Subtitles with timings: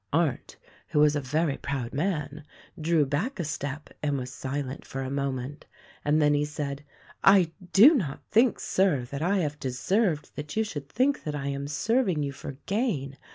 [0.11, 0.57] Arndt,
[0.87, 2.43] who' was a very proud man,
[2.81, 5.67] drew back a step and was silent for a moment,
[6.03, 6.83] and then he said,
[7.23, 11.49] "I do not think, Sir, that I have deserved that you should think that I
[11.49, 13.15] am serving you for gain.